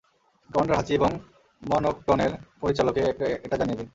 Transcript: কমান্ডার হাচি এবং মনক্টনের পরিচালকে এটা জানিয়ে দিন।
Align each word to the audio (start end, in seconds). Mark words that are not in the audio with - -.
কমান্ডার 0.49 0.77
হাচি 0.79 0.93
এবং 0.99 1.11
মনক্টনের 1.61 2.31
পরিচালকে 2.61 3.01
এটা 3.45 3.55
জানিয়ে 3.59 3.77
দিন। 3.79 3.87